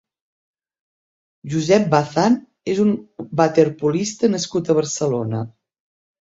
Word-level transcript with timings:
Josep 1.53 1.85
Bazán 1.91 2.37
és 2.73 2.81
un 2.85 2.95
waterpolista 3.43 4.31
nascut 4.37 4.73
a 4.75 4.79
Barcelona. 4.81 5.45